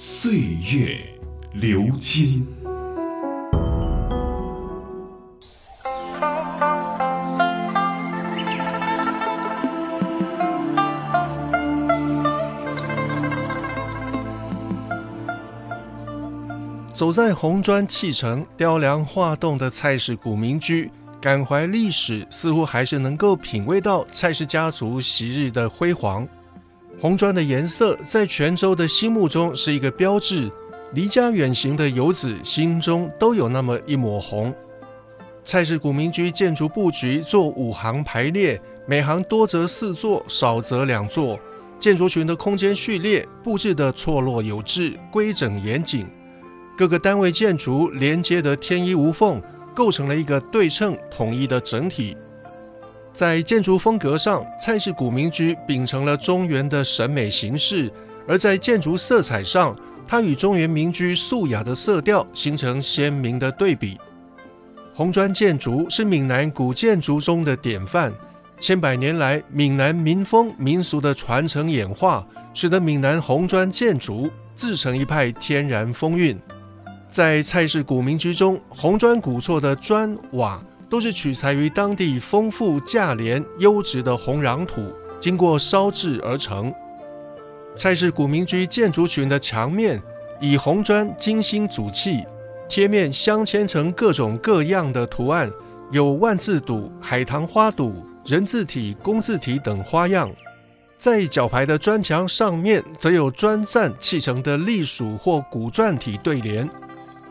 [0.00, 0.32] 岁
[0.72, 1.00] 月
[1.54, 2.46] 流金。
[16.94, 20.88] 走在红砖砌成、雕梁画栋的蔡氏古民居，
[21.20, 26.24] 感怀历史，似乎还是能够品味到蔡氏家族昔日的辉煌。
[27.00, 30.50] 红砖的颜色在泉州的心目中是一个标志，
[30.94, 34.52] 离家远行的游子心中都有那么一抹红。
[35.44, 41.38] 蔡氏古民居建筑布局做五行排列，每行多则四座，少则两座。
[41.78, 46.04] 建筑群的空间序列布置的错落有致，规整严谨。
[46.76, 49.40] 各个单位建筑连接得天衣无缝，
[49.72, 52.16] 构成了一个对称统一的整体。
[53.18, 57.90] 在建筑风格上，蔡氏古民居秉承了中原的审美形式；
[58.28, 63.98] 而在建筑色彩上，它与中原民居素雅的色调形成鲜明的对比。
[64.94, 68.12] 红砖建筑是闽南古建筑中的典范，
[68.60, 76.38] 千百年来闽南民风民俗的传承演化，使得闽南红砖建筑自成一派天然风韵。
[77.10, 86.72] 在蔡氏古民居中，红砖古厝的砖瓦都是取材于当地丰富价廉、优质的红壤土，经过烧制而成。
[87.76, 90.02] 蔡氏古民居建筑群的墙面
[90.40, 92.24] 以红砖精心组砌，
[92.68, 95.50] 贴面镶嵌成各种各样的图案，
[95.92, 100.30] 有万字堵、海棠花堵、人字体、工字体等花样。
[100.98, 106.68] 在角牌的砖墙上面，则有砖赞砌成的隶属或古篆体对联。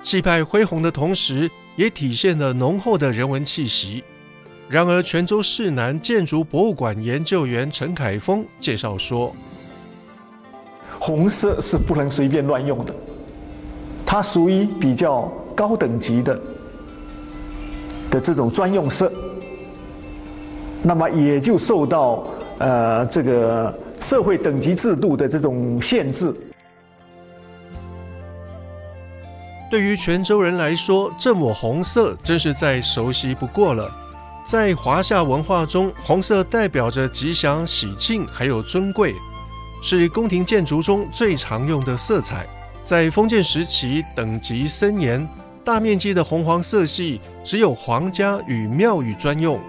[0.02, 4.04] 气派恢宏的同时，也体现了浓厚的人文气息。
[4.68, 9.34] 然而，泉州市南建筑博物馆研究员陈凯峰介绍说
[11.00, 12.94] ：“红色是不能随便乱用的，
[14.06, 16.38] 它属于比较高等级的
[18.12, 19.10] 的这种专用色，
[20.84, 22.28] 那么也就受到
[22.58, 26.34] 呃这个社会等级制度的这种限制。”
[29.70, 33.92] 对于泉州人来说，这抹红色真是再熟悉不过了。
[34.48, 39.14] 在华夏文化中，红色代表着吉祥、喜庆，还有尊贵，
[39.84, 42.48] 是宫廷建筑中最常用的色彩。
[42.86, 45.28] 在封建时期，等级森严，
[45.66, 49.60] 大面积的红黄色系只有皇家与庙宇专用。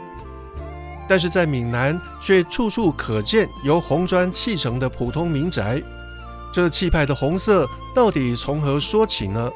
[1.09, 5.83] 但是在闽南，却处处可见由红砖砌成的普通民宅。
[6.55, 9.51] 这气派的红色到底从何说起呢？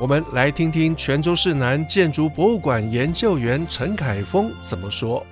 [0.00, 5.24] 我们来听听泉州市南建筑博物馆研究员陈凯峰怎么说。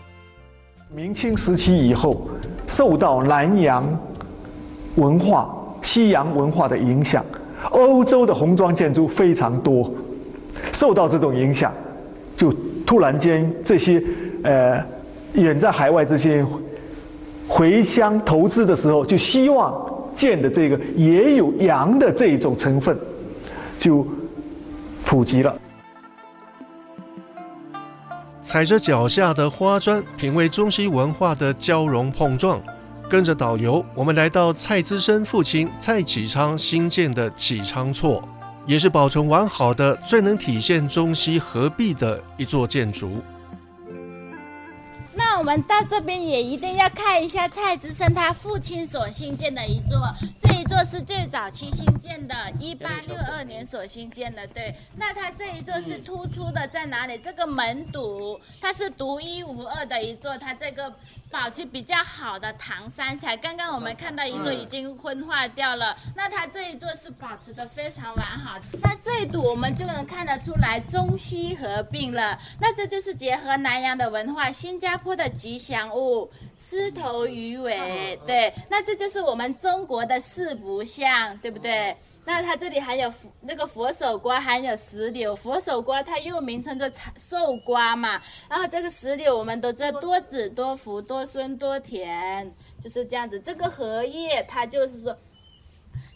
[0.94, 2.28] 明清时期以后，
[2.68, 3.84] 受到南洋
[4.94, 5.52] 文化、
[5.82, 7.24] 西洋文化的影响，
[7.72, 9.92] 欧洲的红砖建筑非常多，
[10.72, 11.72] 受到这种影响，
[12.36, 12.52] 就
[12.86, 14.00] 突然间这些
[14.44, 14.80] 呃
[15.32, 16.46] 远在海外这些
[17.48, 19.74] 回乡投资的时候，就希望
[20.14, 22.96] 建的这个也有洋的这一种成分，
[23.76, 24.06] 就。
[25.12, 25.54] 普及了，
[28.42, 32.58] 踩着脚下的花砖，品味中西文化的交融碰撞。
[33.10, 38.26] 跟着导游，我们来到蔡资深父亲蔡启昌新建的启昌厝，
[38.64, 43.22] 也是保存完好的、最能体现中西合璧的一座建筑。
[45.42, 49.98] 我们到这边也一定要看一下蔡之生他父亲所兴建的一座，
[50.38, 54.46] 这一座是最早期兴建的，一八六二年所兴建的。
[54.46, 57.18] 对，那它这一座是突出的在哪里？
[57.18, 60.94] 这个门堵，它是独一无二的一座，它这个。
[61.32, 68.60] 保持比较好的唐三彩，刚刚我们看到一座已经昏化掉了，那它这一座是保持的非常完好。
[68.82, 81.96] 那这一堵我们就能看得出来中西合并了，那这就是结合南洋的文化，新加坡的吉祥物狮头鱼尾，对，那这就是我们中国的四不像，对不对？
[82.24, 85.34] 那它这里还有佛那个佛手瓜，还有石榴。
[85.34, 88.22] 佛手瓜它又名称做寿瓜嘛。
[88.48, 93.40] 然后这个石榴我们都知道多子多福、多孙多田，就是这样子。
[93.40, 95.18] 这个荷叶它就是说，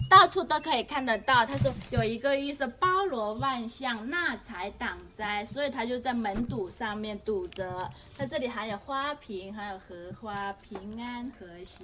[0.08, 1.44] 到处都可以看得到。
[1.44, 7.91] 他说有一个意思，包罗万象，纳财挡灾，所以他就在门堵上面堵着。
[8.17, 11.81] 它这里还有花瓶，还有荷花，平安和谐。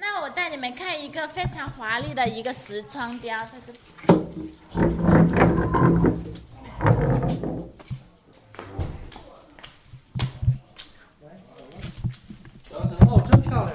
[0.00, 3.78] 那我带你们看一个非常华丽的一个石窗雕，在这里。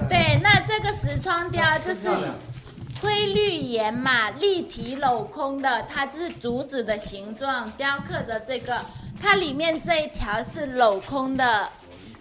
[0.08, 2.08] 对，那这个石窗雕就是
[3.02, 8.80] 灰绿岩嘛，立体镂空的，它是竹子的形状，雕刻的这个，
[9.20, 11.68] 它里面这一条是镂空的，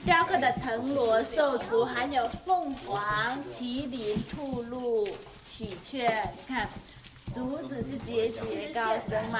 [0.06, 3.02] 雕刻的藤萝、兽足，还有凤凰、
[3.50, 5.08] 麒麟、兔鹿、
[5.46, 6.68] 喜鹊，你看，
[7.34, 9.40] 竹子是节节高升嘛。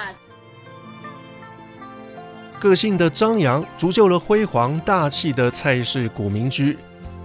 [2.58, 6.78] 个性的张扬，铸就了辉煌大气的蔡氏古民居。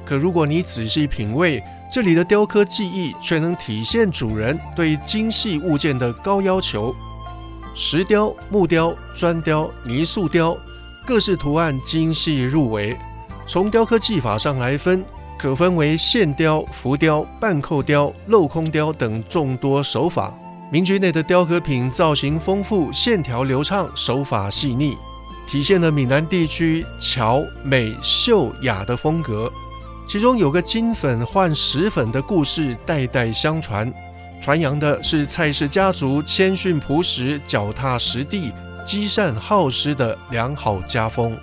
[0.06, 1.64] 可如果你仔细品味，
[1.94, 6.94] 这里的雕刻技艺却能体现主人对精细物件的高要求。
[7.74, 10.58] 石雕、木雕、砖雕、泥塑雕，
[11.08, 12.98] 各式图案精细入微。
[13.52, 15.04] 从雕刻技法上来分，
[15.36, 20.32] 可分为线雕、浮雕、半扣雕、镂空雕等众多手法。
[20.72, 24.96] 民居内的雕刻品造型丰富，线条流畅，手法细腻，
[25.50, 29.52] 体现了闽南地区巧、美、秀、雅的风格。
[30.08, 33.92] 其中有个金粉换石粉的故事，代代相传，
[34.44, 38.52] 传扬的是蔡氏家族谦逊朴实、脚踏实地、
[38.86, 41.36] 积善好施的良好家风。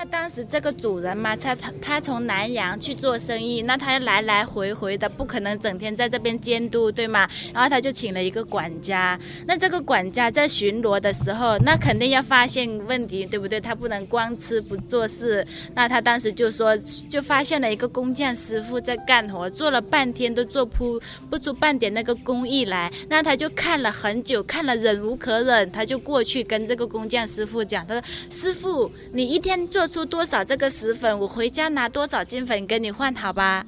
[0.00, 7.28] 那当时这个主人嘛，他他他从南阳去做生意，那他来来回回的，不可能整天在这边监督，对吗？
[7.52, 9.18] 然后他就请了一个管家。
[9.44, 13.60] 那这个管家在巡逻的时候，那肯定要发现问题，对不对？
[13.60, 15.44] 他不能光吃不做事。
[15.74, 16.76] 那他当时就说，
[17.10, 22.88] 就发现了一个工匠师傅在干活，做了半天都做不不出半点那个工艺来。
[23.08, 33.64] 那他就看了很久，看了忍无可忍，他就过去跟这个工匠师傅讲，他说：“师傅，你一天做。”出多少这个石粉，我回家拿多少金粉跟你换，好吧？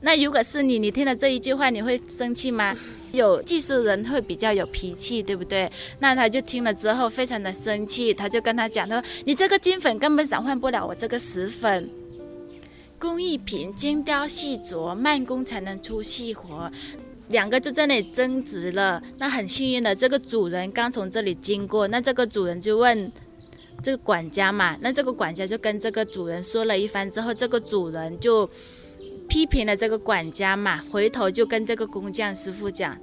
[0.00, 2.76] 那如果是你，你听了这一句话，你会生气吗？
[3.12, 5.70] 有技术人会比较有脾气，对不对？
[6.00, 11.88] 那他就听了之后非常的生气，他就跟他讲，他说：“你这个金粉根本转换不了我这个石粉，
[12.98, 16.70] 工艺品精雕细琢，慢工才能出细活。”
[17.28, 19.02] 两个就在那里争执了。
[19.16, 23.10] 那很幸运的，这个主人刚从这里经过，那这个主人就问。
[23.84, 28.48] 这个管家嘛，那这个管家就跟这个主人说了一番之后，这个主人就
[29.28, 32.98] 批评了这个管家嘛，回头就跟这个工匠师傅讲，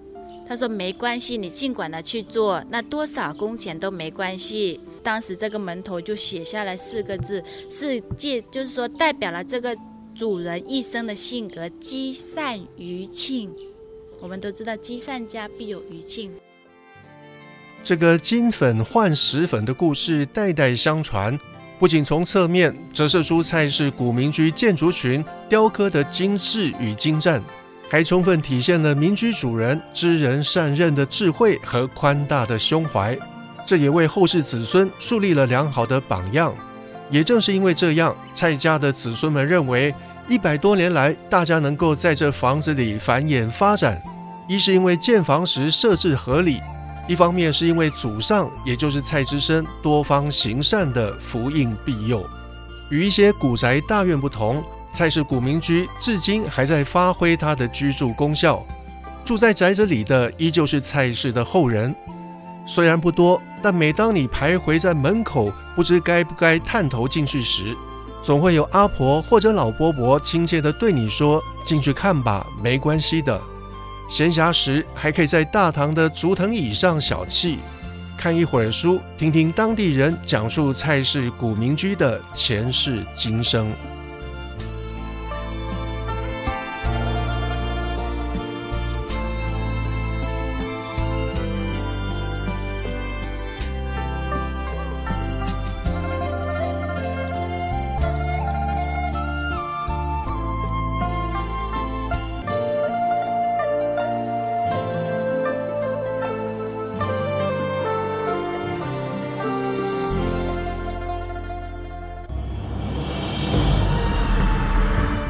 [0.48, 4.80] 他说没关系，你尽管的去做，那多少工钱都没关系。
[5.04, 9.78] 当时这个门头就写下来四个字，是借就是说代表了这个
[10.16, 13.54] 主人一生的性格，积善余庆。
[14.20, 16.32] 我们都知道积善家必有余庆。
[17.84, 21.38] 这个金粉换石粉的故事代代相传，
[21.80, 27.42] 不仅从侧面折射出蔡氏古民居建筑群雕刻的精致与精湛，
[27.90, 33.18] 还充分体现了民居主人知人善任的智慧和宽大的胸怀。
[33.66, 36.54] 这也为后世子孙树立了良好的榜样。
[37.10, 39.94] 也正是因为这样，蔡家的子孙们认为，
[40.30, 44.00] 一百多年来大家能够在这房子里繁衍发展，
[44.48, 46.60] 一是因为建房时设置合理。
[47.08, 52.26] 一方面是因为祖上，也就是蔡之深多方行善的福荫庇佑，
[52.90, 58.66] 与一些古宅大院不同，蔡氏古民居至今还在发挥它的居住功效。
[59.26, 61.94] 住在宅子里的依旧是蔡氏的后人，
[62.66, 67.76] 虽然不多，但每当你徘徊在门口，不知该不该探头进去时，
[68.24, 73.42] 总会有阿婆或者老伯伯亲切地对你说：“进去看吧，没关系的。”
[74.12, 77.56] 闲暇时，还可以在大堂的竹藤椅上小憩，
[78.18, 83.72] 看一会儿书，听听当地人讲述蔡氏古民居的前世今生。